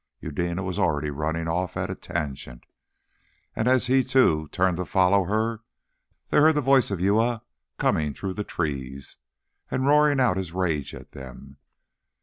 [0.19, 2.65] Eudena was already running off at a tangent.
[3.55, 5.61] And as he too turned to follow her
[6.29, 7.43] they heard the voice of Uya
[7.77, 9.17] coming through the trees,
[9.69, 11.57] and roaring out his rage at them.